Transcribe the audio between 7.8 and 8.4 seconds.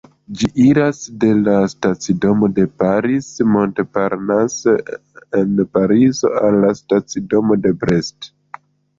Brest.